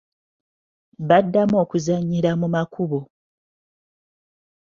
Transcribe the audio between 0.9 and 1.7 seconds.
Baddamu